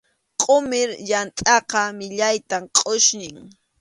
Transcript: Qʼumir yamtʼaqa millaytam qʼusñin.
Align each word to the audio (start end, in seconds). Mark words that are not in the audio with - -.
Qʼumir 0.41 0.89
yamtʼaqa 1.09 1.81
millaytam 1.99 2.63
qʼusñin. 2.77 3.37